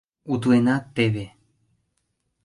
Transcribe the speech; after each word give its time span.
—Утленат 0.31 0.83
теве... 0.95 1.25